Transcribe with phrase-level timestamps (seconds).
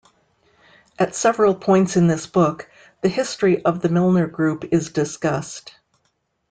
[0.97, 2.67] At several points in this book,
[3.03, 5.75] the history of the Milner group is discussed.